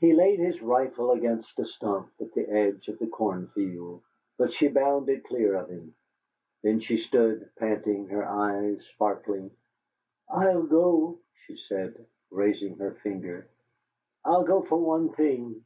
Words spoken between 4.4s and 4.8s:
she